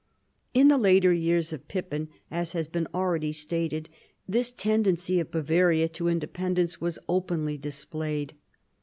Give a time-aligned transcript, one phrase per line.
[0.55, 3.87] In the later 3'^ ears of Pippin, as has been already stated,
[4.27, 8.33] this tendency of Bavaria to independence was openly displayed.